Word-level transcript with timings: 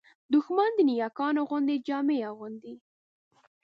دښمن 0.33 0.71
د 0.75 0.79
نېکانو 0.89 1.41
غوندې 1.49 1.75
جامې 1.87 2.17
اغوندي 2.29 2.75